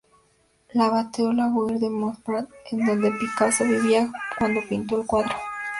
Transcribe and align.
Le 0.73 0.89
Bateau-Lavoir 0.89 1.77
de 1.79 1.87
Montmartre 1.87 2.47
es 2.71 2.77
donde 2.83 3.11
Picasso 3.19 3.63
vivía 3.65 4.11
cuando 4.35 4.59
pintó 4.67 4.99
el 4.99 5.05
cuadro. 5.05 5.35